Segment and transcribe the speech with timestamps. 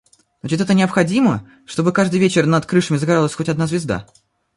[0.39, 4.07] Значит– это необходимо, чтобы каждый вечер над крышами загоралась хоть одна звезда?!